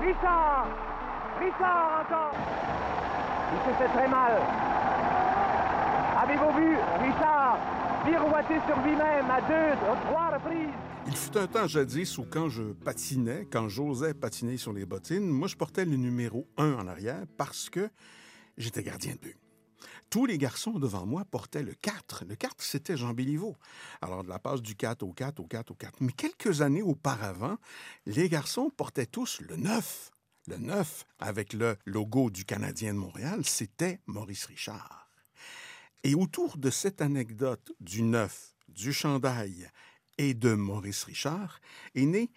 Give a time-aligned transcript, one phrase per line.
[0.00, 0.68] Richard
[1.40, 2.32] Richard encore
[3.52, 4.32] Il s'est fait très mal.
[6.22, 7.58] Avez-vous vu Richard
[8.04, 9.76] pirouetter sur lui-même à deux,
[10.06, 10.74] trois reprises?
[11.06, 15.28] Il fut un temps jadis où quand je patinais, quand j'osais patiner sur les bottines,
[15.28, 17.88] moi je portais le numéro 1 en arrière parce que
[18.56, 19.45] j'étais gardien de but.
[20.10, 22.24] Tous les garçons devant moi portaient le 4.
[22.28, 23.56] Le 4, c'était Jean Béliveau.
[24.00, 26.00] Alors, de la passe du 4 au 4 au 4 au 4.
[26.00, 27.56] Mais quelques années auparavant,
[28.06, 30.10] les garçons portaient tous le 9.
[30.48, 35.08] Le 9, avec le logo du Canadien de Montréal, c'était Maurice Richard.
[36.04, 39.68] Et autour de cette anecdote du 9, du chandail
[40.18, 41.60] et de Maurice Richard
[41.94, 42.30] est né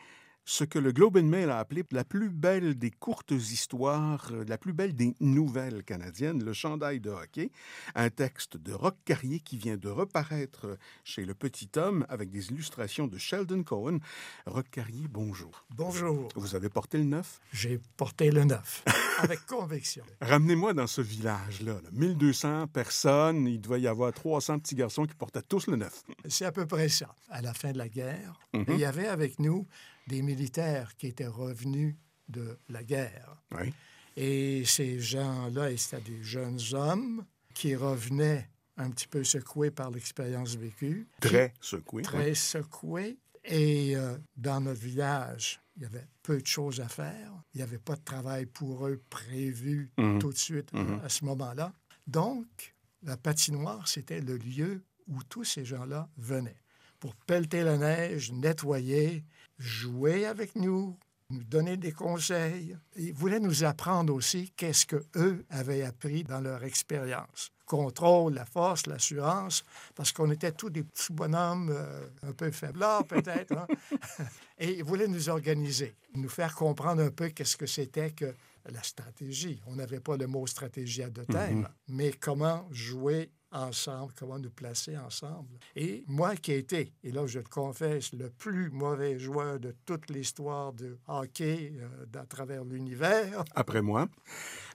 [0.52, 4.44] ce que le Globe and Mail a appelé la plus belle des courtes histoires, euh,
[4.48, 7.52] la plus belle des nouvelles canadiennes, le chandail de hockey,
[7.94, 12.48] un texte de Roch Carrier qui vient de reparaître chez Le Petit Homme avec des
[12.50, 14.00] illustrations de Sheldon Cohen.
[14.48, 15.66] Roch Carrier, bonjour.
[15.70, 16.30] Bonjour.
[16.36, 17.40] Vous avez porté le neuf?
[17.54, 18.84] J'ai porté le neuf,
[19.20, 20.04] avec conviction.
[20.20, 21.90] Ramenez-moi dans ce village-là, là.
[21.92, 26.02] 1200 personnes, il devait y avoir 300 petits garçons qui portaient tous le neuf.
[26.28, 27.14] C'est à peu près ça.
[27.30, 28.66] À la fin de la guerre, Mhm.
[28.70, 29.68] il y avait avec nous
[30.10, 31.96] des militaires qui étaient revenus
[32.28, 33.42] de la guerre.
[33.58, 33.72] Oui.
[34.18, 40.56] Et ces gens-là, c'était des jeunes hommes qui revenaient un petit peu secoués par l'expérience
[40.56, 41.08] vécue.
[41.22, 42.02] Très secoué.
[42.02, 43.18] Très secoués.
[43.46, 47.32] Et euh, dans notre village, il y avait peu de choses à faire.
[47.54, 50.20] Il n'y avait pas de travail pour eux prévu Mhm.
[50.20, 51.02] tout de suite Mhm.
[51.04, 51.72] à ce moment-là.
[52.08, 56.62] Donc, la patinoire, c'était le lieu où tous ces gens-là venaient
[57.00, 59.24] pour pelleter la neige, nettoyer,
[59.58, 60.98] jouer avec nous,
[61.30, 62.76] nous donner des conseils.
[62.96, 67.52] Ils voulaient nous apprendre aussi qu'est-ce que eux avaient appris dans leur expérience.
[67.66, 73.06] Contrôle, la force, l'assurance, parce qu'on était tous des petits bonhommes euh, un peu faiblards
[73.06, 73.56] peut-être.
[73.56, 73.68] hein.
[74.58, 78.34] Et ils voulaient nous organiser, nous faire comprendre un peu qu'est-ce que c'était que
[78.72, 79.62] la stratégie.
[79.68, 84.50] On n'avait pas le mot stratégie à deux thèmes, mais comment jouer ensemble, comment nous
[84.50, 85.58] placer ensemble.
[85.76, 89.74] Et moi qui ai été, et là je le confesse, le plus mauvais joueur de
[89.86, 94.08] toute l'histoire du hockey euh, à travers l'univers, Après moi,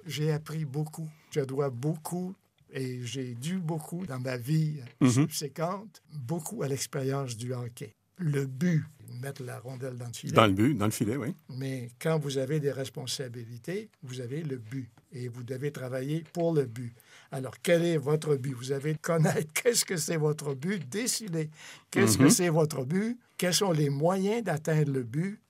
[0.06, 1.08] j'ai appris beaucoup.
[1.30, 2.34] Je dois beaucoup
[2.72, 5.10] et j'ai dû beaucoup dans ma vie Mhm.
[5.10, 7.94] subséquente, beaucoup à l'expérience du hockey.
[8.18, 8.84] Le but,
[9.20, 10.32] mettre la rondelle dans le filet.
[10.32, 11.34] dans le but, dans le filet, oui.
[11.48, 16.52] Mais quand vous avez des responsabilités, vous avez le but et vous devez travailler pour
[16.54, 16.94] le but.
[17.36, 18.54] Alors, quel est votre but?
[18.54, 21.50] Vous avez connaître qu'est-ce que c'est votre but, décider
[21.90, 22.30] qu'est-ce que Mhm.
[22.30, 25.40] c'est votre but, quels sont les moyens d'atteindre le but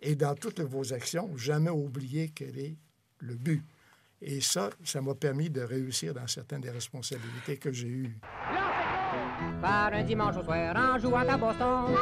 [0.00, 2.76] et dans toutes vos actions, jamais oublier quel est
[3.18, 3.62] le but.
[4.20, 8.16] Et ça, ça m'a permis de réussir dans certaines des responsabilités que j'ai eues.
[9.60, 11.94] Par un dimanche au soir en jouant à Boston.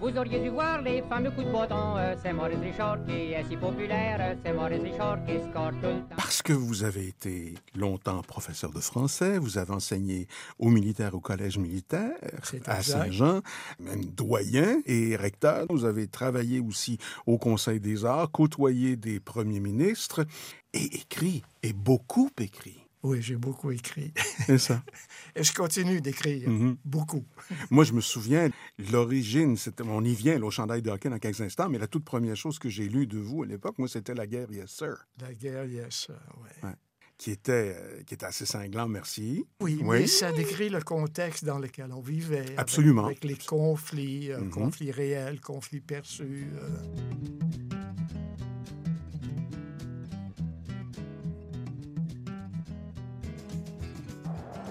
[0.00, 1.96] Vous auriez dû voir les fameux coups de bâton.
[1.98, 4.18] Euh, C'est Maurice Richard qui est si populaire.
[4.20, 6.16] Euh, C'est Maurice Richard qui score tout le temps.
[6.48, 10.28] Que vous avez été longtemps professeur de français, vous avez enseigné
[10.58, 12.16] aux militaires au collège militaire
[12.64, 12.82] à.
[12.82, 13.42] Saint-Jean,
[13.78, 15.66] même doyen et recteur.
[15.68, 20.24] Vous avez travaillé aussi au Conseil des arts, côtoyé des premiers ministres
[20.72, 22.87] et écrit, et beaucoup écrit.
[23.04, 24.12] Oui, j'ai beaucoup écrit.
[24.46, 24.82] C'est ça.
[25.36, 26.76] Et je continue d'écrire Mhm.
[26.84, 27.24] beaucoup.
[27.70, 28.50] Moi, je me souviens,
[28.90, 32.04] l'origine, on y vient, là, au chandail de hockey dans quelques instants, mais la toute
[32.04, 35.06] première chose que j'ai lue de vous à l'époque, moi, c'était La guerre, yes, sir,
[35.20, 36.68] La guerre, yes, ouais.
[36.68, 36.74] Ouais.
[37.16, 39.44] qui était, euh, qui était assez cinglant, merci.
[39.60, 40.00] Oui, Oui.
[40.00, 42.54] mais ça décrit le contexte dans lequel on vivait.
[42.56, 43.06] Absolument.
[43.06, 44.50] Avec, les conflits, euh, Mhm.
[44.50, 46.46] conflits réels, conflits perçus.
[46.54, 47.37] euh.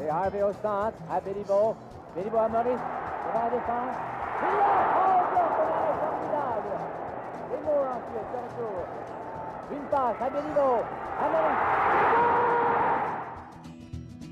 [0.08, 1.76] Et Harvey au centre, à Béliveau.
[2.16, 2.80] Béliveau à Maurice,
[3.28, 3.96] devant la défense.
[4.42, 4.46] Oh,
[5.32, 6.72] bloc, c'est formidable!
[7.52, 8.88] Béliveau ensuite, de retour.
[9.70, 10.76] Une passe à Béliveau,
[11.20, 11.64] à Maurice.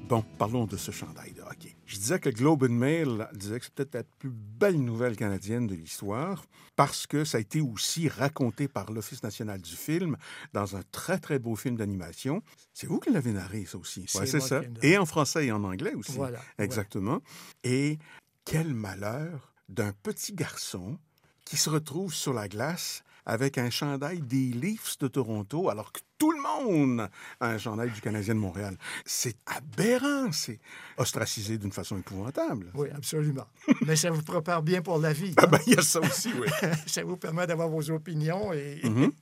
[0.08, 1.65] Bon, parlons de ce chandail de hockey.
[1.86, 5.68] Je disais que Globe and Mail disait que c'est peut-être la plus belle nouvelle canadienne
[5.68, 6.46] de l'histoire
[6.76, 10.18] parce que ça a été aussi raconté par l'Office national du film
[10.54, 12.42] dans un très, très beau film d'animation.
[12.74, 14.06] C'est vous qui l'avez narré, ça aussi.
[14.08, 14.62] C'est Ouais, c'est ça.
[14.82, 16.14] Et en français et en anglais aussi.
[16.14, 16.40] Voilà.
[16.58, 17.22] Exactement.
[17.64, 18.00] Et
[18.46, 20.98] quel malheur d'un petit garçon
[21.46, 26.00] qui se retrouve sur la glace avec un chandail des Leafs de Toronto, alors que
[26.18, 28.78] tout le monde a un chandail du Canadien de Montréal.
[29.06, 30.60] C'est aberrant, c'est
[30.98, 32.72] ostracisé d'une façon épouvantable.
[32.74, 33.48] Oui, absolument.
[33.86, 35.34] mais ça vous prépare bien pour la vie.
[35.38, 36.48] Ah ben, il y a ça aussi, oui.
[36.88, 38.54] ça vous permet d'avoir vos opinions.
[38.54, 38.80] Et...
[38.84, 39.12] Mhm.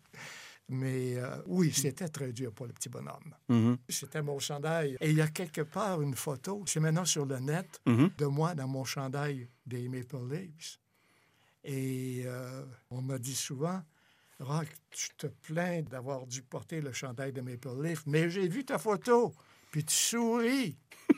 [0.70, 3.36] Mais euh, oui, c'était très dur pour le petit bonhomme.
[3.50, 3.78] Mhm.
[3.90, 4.98] C'était mon chandail.
[5.02, 8.12] Et il y a quelque part une photo, c'est maintenant sur le net, Mhm.
[8.18, 10.80] de moi dans mon chandail des Maple Leafs.
[11.66, 13.82] Et euh, on m'a dit souvent,
[14.40, 18.66] Rock, tu te plains d'avoir dû porter le chandail de Maple Leaf, mais j'ai vu
[18.66, 19.34] ta photo,
[19.72, 20.78] puis tu souris.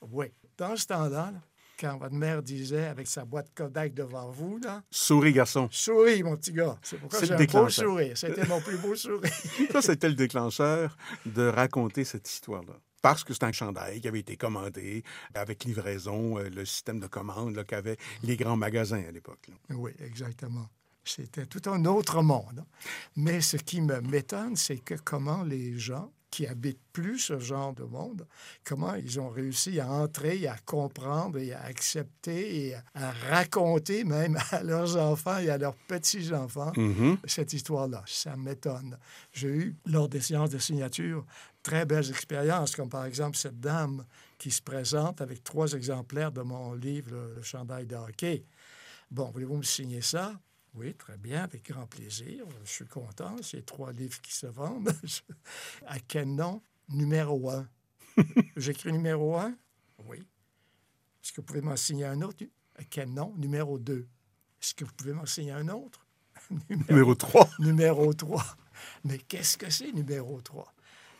[0.00, 0.26] oui.
[0.56, 1.42] Dans ce temps-là, là,
[1.78, 5.68] quand votre mère disait avec sa boîte Kodak devant vous, là, Souris, garçon.
[5.72, 6.78] souris, mon petit gars.
[6.82, 8.16] C'est pourquoi C'est j'ai le un beau sourire.
[8.16, 9.32] C'était mon plus beau sourire.
[9.72, 10.96] Ça, c'était le déclencheur
[11.26, 12.74] de raconter cette histoire-là.
[13.02, 15.02] Parce que c'est un chandail qui avait été commandé
[15.34, 19.48] avec livraison, euh, le système de commande qu'avaient les grands magasins à l'époque.
[19.70, 20.68] Oui, exactement.
[21.04, 22.64] C'était tout un autre monde.
[23.16, 27.74] Mais ce qui me m'étonne, c'est que comment les gens qui habitent plus ce genre
[27.74, 28.26] de monde,
[28.64, 34.38] comment ils ont réussi à entrer, à comprendre et à accepter et à, raconter même
[34.50, 37.18] à leurs enfants et à leurs petits-enfants Mhm.
[37.26, 38.02] cette histoire-là.
[38.06, 38.96] Ça m'étonne.
[39.32, 41.26] J'ai eu, lors des séances de signature,
[41.62, 44.06] très belles expériences, comme par exemple cette dame
[44.38, 48.42] qui se présente avec trois exemplaires de mon livre, Le, le chandail de hockey.
[49.10, 50.32] Bon, voulez-vous me signer ça?
[50.74, 52.46] Oui, très bien, avec grand plaisir.
[52.64, 53.36] Je suis content.
[53.42, 54.92] C'est trois livres qui se vendent.
[55.86, 56.62] à quel nom?
[56.88, 57.68] Numéro un.
[58.56, 59.54] J'écris numéro un?
[60.06, 60.18] Oui.
[60.18, 62.44] Est-ce que vous pouvez m'en signer un autre?
[62.76, 63.34] À quel nom?
[63.36, 64.08] Numéro deux.
[64.62, 66.06] Est-ce que vous pouvez m'en signer un autre?
[66.70, 67.50] Numéro 3.
[67.58, 68.44] numéro 3.
[69.04, 70.72] Mais qu'est-ce que c'est numéro 3?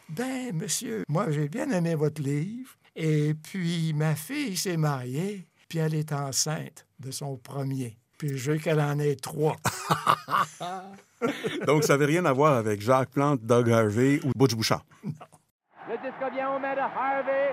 [0.09, 2.77] Ben, monsieur, moi, j'ai bien aimé votre livre.
[2.95, 7.99] Et puis, ma fille s'est mariée, puis elle est enceinte de son premier.
[8.23, 9.57] Puis, je veux qu'elle en ait trois.
[11.67, 14.85] Donc, ça n'avait rien à voir avec Jacques Plante, Doug Harvey ou Butch Bouchard.
[15.03, 17.51] Le disque vient aux mains de Harvey.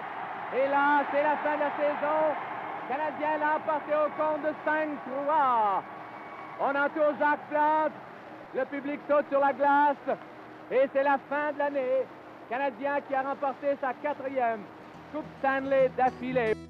[0.53, 2.21] Et là, c'est la fin de la saison.
[2.83, 5.81] Le Canadien l'a emporté au compte de 5-3.
[6.61, 7.93] On entoure Jacques Plante.
[8.53, 10.17] Le public saute sur la glace.
[10.69, 12.05] Et c'est la fin de l'année.
[12.47, 14.59] Canadien qui a remporté sa quatrième
[15.11, 16.68] Coupe Stanley d'affilée.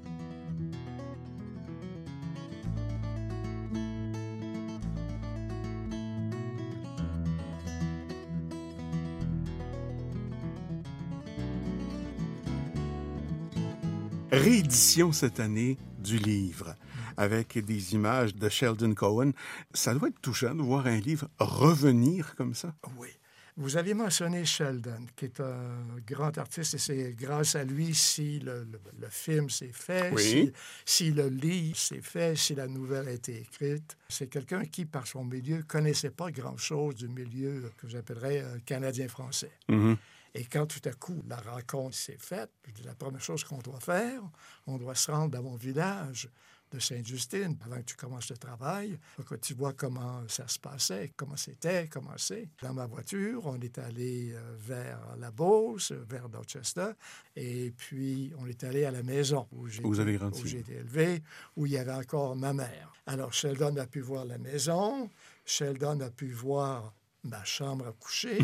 [14.32, 16.74] Réédition cette année du livre
[17.16, 19.32] avec des images de Sheldon Cohen.
[19.74, 22.74] Ça doit être touchant de voir un livre revenir comme ça.
[22.96, 23.08] Oui.
[23.56, 28.38] Vous aviez mentionné Sheldon, qui est un grand artiste, et c'est grâce à lui si
[28.38, 30.22] le, le- le film s'est fait, Oui.
[30.22, 30.52] si,
[30.86, 33.98] si le livre s'est fait, si la nouvelle a été écrite.
[34.08, 39.50] C'est quelqu'un qui, par son milieu, connaissait pas grand-chose du milieu que j'appellerais euh, canadien-français.
[39.68, 39.96] Mhm.
[40.34, 42.50] Et quand tout à coup la rencontre s'est faite,
[42.84, 44.22] la première chose qu'on doit faire,
[44.66, 46.28] on doit se rendre dans mon village
[46.70, 50.58] de Sainte-Justine avant que tu commences le travail, pour que tu vois comment ça se
[50.58, 52.48] passait, comment c'était, comment c'est.
[52.62, 56.92] Dans ma voiture, on est allé euh, vers la Beauce, vers Dorchester,
[57.34, 60.40] et puis on est allé à la maison où j'ai Où vous avez grandi.
[60.40, 61.22] où j'ai été élevé,
[61.56, 62.92] où il y avait encore ma mère.
[63.06, 65.10] Alors Sheldon a pu voir la maison,
[65.44, 66.94] Sheldon a pu voir
[67.24, 68.38] ma chambre à coucher,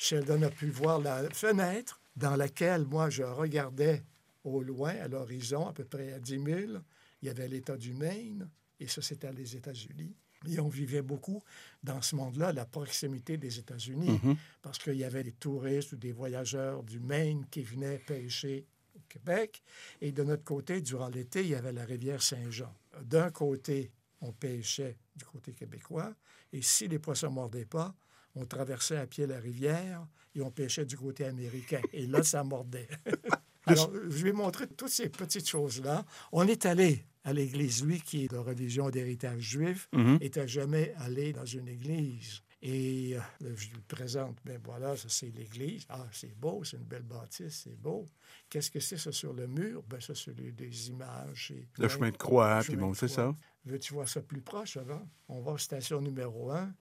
[0.00, 4.02] Sheldon a pu voir la fenêtre dans laquelle moi je regardais
[4.44, 6.72] au loin, à l'horizon, à peu près à 10 000.
[7.20, 8.48] Il y avait l'État du Maine,
[8.80, 10.16] et ça c'était les États-Unis.
[10.48, 11.42] Et on vivait beaucoup
[11.82, 14.18] dans ce monde-là, la proximité des États-Unis,
[14.62, 18.64] parce qu'il y avait des touristes ou des voyageurs du Maine qui venaient pêcher
[18.96, 19.62] au Québec.
[20.00, 22.74] Et de notre côté, durant l'été, il y avait la rivière Saint-Jean.
[23.02, 26.14] D'un côté, on pêchait du côté québécois,
[26.54, 27.94] et si les poissons ne mordaient pas,
[28.34, 31.80] on traversait à pied la rivière et on pêchait du côté américain.
[31.92, 32.88] Et là, ça mordait.
[33.66, 36.04] Alors, je vais montrer toutes ces petites choses-là.
[36.32, 40.18] On est allé à l'église, lui qui est de religion d'héritage juif, Mhm.
[40.22, 42.40] était jamais allé dans une église.
[42.62, 45.84] Et euh, je lui présente, ben voilà, ça c'est l'église.
[45.88, 48.06] Ah, c'est beau, c'est une belle bâtisse, c'est beau.
[48.48, 49.82] Qu'est-ce que c'est ça sur le mur?
[49.88, 51.52] Ben ça, c'est des images.
[51.54, 53.34] et Le plein- chemin de croix, puis bon, c'est ça.
[53.64, 55.06] Veux-tu voir ça plus proche avant?
[55.28, 56.72] On va à station numéro un.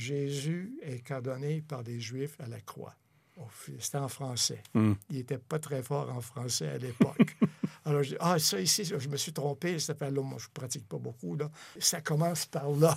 [0.00, 2.94] Jésus est condamné par les Juifs à la croix.
[3.78, 4.62] C'était en français.
[4.74, 4.92] Mm.
[5.10, 7.36] Il n'était pas très fort en français à l'époque.
[7.84, 10.46] Alors, je dis, ah, ça ici, je me suis trompé, ça fait là, moi, je
[10.46, 11.50] ne pratique pas beaucoup, là.
[11.78, 12.96] Ça commence par là.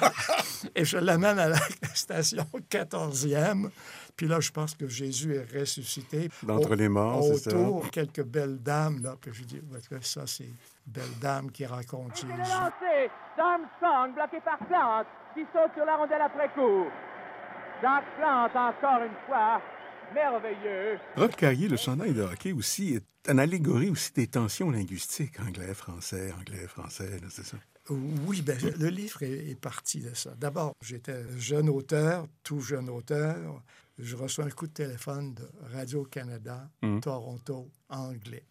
[0.74, 1.60] Et je l'amène à la
[1.94, 3.70] station 14e.
[4.16, 6.28] Puis là, je pense que Jésus est ressuscité.
[6.42, 7.56] D'entre les morts, c'est ça.
[7.56, 9.16] Autour, quelques belles dames, là.
[9.20, 9.60] Puis je dis,
[10.02, 10.50] ça, c'est
[10.86, 12.26] belle dame qui raconte Jésus.
[12.28, 16.86] Lancé d'Armstrong, bloqué par Plante, qui saute sur la rondelle après coup.
[17.82, 19.60] Jacques Plante, encore une fois,
[20.14, 20.98] merveilleux.
[21.16, 26.32] Rob Carrier, le chandail de hockey aussi, est une allégorie aussi des tensions linguistiques, anglais-français,
[26.38, 27.56] anglais-français, c'est ça?
[27.88, 30.30] Oui, ben, le livre est, est parti de ça.
[30.36, 33.62] D'abord, j'étais jeune auteur, tout jeune auteur.
[33.98, 35.42] Je reçois un coup de téléphone de
[35.74, 37.00] Radio-Canada, Mhm.
[37.00, 38.44] Toronto, anglais.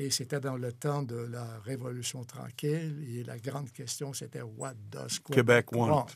[0.00, 3.04] Et c'était dans le temps de la Révolution tranquille.
[3.08, 6.06] Et la grande question, c'était What does Québec want?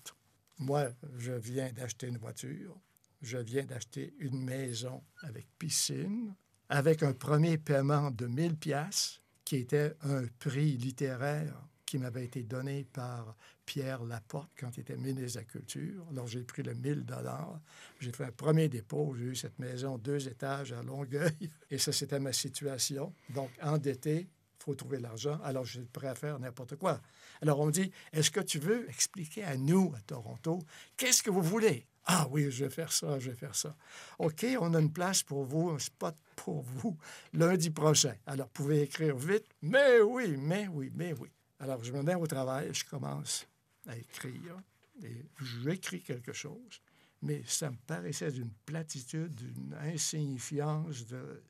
[0.60, 2.80] Moi, je viens d'acheter une voiture.
[3.22, 6.32] Je viens d'acheter une maison avec piscine,
[6.68, 12.42] avec un premier paiement de 1000 pièces qui était un prix littéraire qui m'avait été
[12.42, 16.06] donné par Pierre Laporte quand il était ministre de la Culture.
[16.10, 17.60] Alors, j'ai pris le 1000 dollars.
[18.00, 19.14] J'ai fait un premier dépôt.
[19.14, 21.50] J'ai eu cette maison deux étages à Longueuil.
[21.70, 23.12] Et ça, c'était ma situation.
[23.28, 25.38] Donc, endetté, il faut trouver l'argent.
[25.44, 26.98] Alors, je suis prêt à faire n'importe quoi.
[27.42, 30.60] Alors, on me dit, est-ce que tu veux expliquer à nous, à Toronto,
[30.96, 31.86] qu'est-ce que vous voulez?
[32.06, 33.76] Ah oui, je vais faire ça, je vais faire ça.
[34.18, 36.96] OK, on a une place pour vous, un spot pour vous
[37.34, 38.14] lundi prochain.
[38.24, 39.44] Alors, vous pouvez écrire vite.
[39.60, 41.28] Mais oui, mais oui, mais oui.
[41.62, 43.46] Alors, je me mets au travail, je commence
[43.86, 44.60] à écrire.
[45.04, 45.24] Et
[45.62, 46.80] j'écris quelque chose.
[47.22, 51.40] Mais ça me paraissait d'une platitude, d'une insignifiance, de...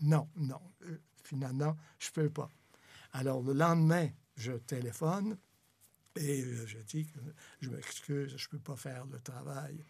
[0.00, 0.60] Non, non.
[0.82, 2.50] Euh, finalement, je ne peux pas.
[3.14, 5.38] Alors, le lendemain, je téléphone
[6.14, 7.18] et euh, je dis que
[7.62, 9.82] je m'excuse, je ne peux pas faire le travail.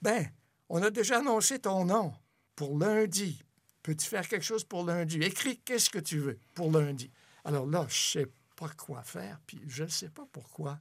[0.00, 0.26] Ben,
[0.70, 2.14] on a déjà annoncé ton nom
[2.54, 3.42] pour lundi.
[3.82, 5.18] Peux-tu faire quelque chose pour lundi?
[5.18, 7.10] Écris qu'est-ce que tu veux pour lundi.
[7.44, 10.80] Alors là, je ne sais pas quoi faire, puis je ne sais pas pourquoi.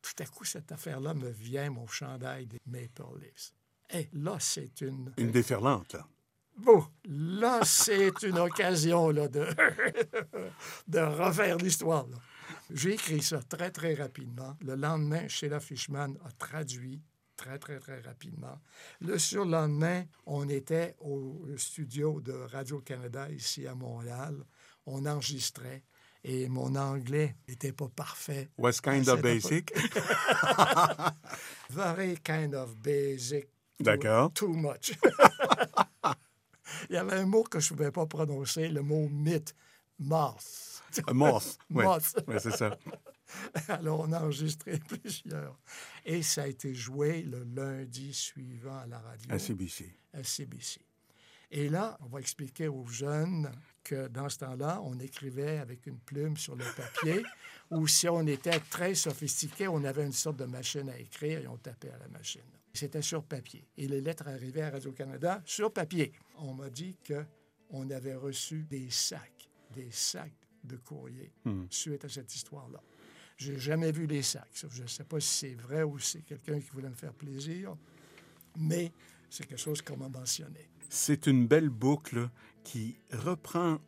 [0.00, 3.52] Tout à coup, cette affaire-là me vient, mon chandail des Maple Leafs.
[3.90, 5.12] Et là, c'est une...
[5.16, 6.06] Une déferlante, là.
[6.56, 9.46] Bon, là, c'est une occasion là, de,
[10.88, 12.06] de refaire l'histoire.
[12.70, 14.56] J'ai écrit ça très, très rapidement.
[14.62, 17.02] Le lendemain, Sheila Fishman a traduit
[17.36, 18.58] très, très, très rapidement.
[19.00, 24.42] Le surlendemain, on était au studio de Radio-Canada ici à Montréal.
[24.86, 25.84] On enregistrait
[26.28, 28.50] et mon anglais n'était pas parfait.
[28.58, 29.72] Was kind of basic.
[31.70, 33.46] Very kind of basic.
[33.78, 34.32] D'accord.
[34.32, 34.92] Too much.
[36.90, 39.54] Il y avait un mot que je ne pouvais pas prononcer, le mot mythe,
[40.00, 40.82] moth.
[41.12, 41.84] Moth, oui.
[41.84, 42.16] Moth.
[42.26, 42.76] Oui, c'est ça.
[43.68, 45.56] Alors, on a enregistré plusieurs.
[46.04, 49.30] Et ça a été joué le lundi suivant à la radio.
[49.30, 49.94] À CBC.
[50.12, 50.80] À CBC.
[51.50, 53.50] Et là, on va expliquer aux jeunes
[53.84, 57.22] que dans ce temps-là, on écrivait avec une plume sur le papier,
[57.70, 61.46] ou si on était très sophistiqué, on avait une sorte de machine à écrire et
[61.46, 62.42] on tapait à la machine.
[62.74, 63.66] C'était sur papier.
[63.76, 66.12] Et les lettres arrivaient à Radio-Canada sur papier.
[66.38, 70.32] On m'a dit qu'on avait reçu des sacs, des sacs
[70.64, 71.32] de courrier
[71.70, 72.82] suite à cette histoire-là.
[73.36, 74.48] J'ai jamais vu les sacs.
[74.70, 77.12] Je ne sais pas si c'est vrai ou si c'est quelqu'un qui voulait me faire
[77.12, 77.76] plaisir,
[78.58, 78.92] mais
[79.30, 80.68] c'est quelque chose qu'on m'a mentionné.
[80.88, 82.28] C'est une belle boucle
[82.64, 83.78] qui reprend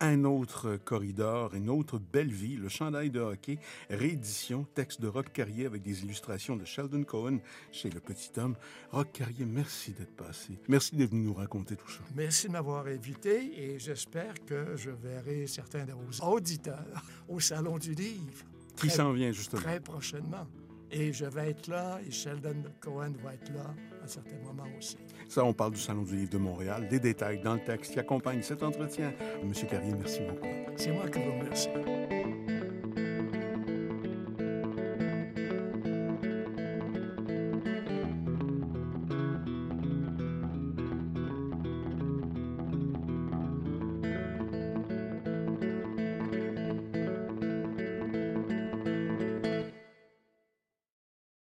[0.00, 3.58] un autre corridor, une autre belle vie, le chandail de hockey,
[3.90, 7.38] réédition, texte de Rock Carrier avec des illustrations de Sheldon Cohen
[7.72, 8.56] chez Le Petit Homme.
[8.92, 10.58] Rock Carrier, merci d'être passé.
[10.68, 12.00] Merci d'être venu nous raconter tout ça.
[12.14, 17.78] Merci de m'avoir invité et j'espère que je verrai certains de vos auditeurs au Salon
[17.78, 18.44] du Livre.
[18.76, 19.62] Qui s'en vient, justement.
[19.62, 20.46] Très prochainement.
[20.90, 24.96] Et je vais être là et Sheldon Cohen va être là à certains moments aussi.
[25.28, 27.98] Ça, on parle du Salon du Livre de Montréal, des détails dans le texte qui
[27.98, 29.12] accompagne cet entretien.
[29.44, 30.48] Monsieur Carrier, merci beaucoup.
[30.76, 31.68] C'est moi qui vous remercie.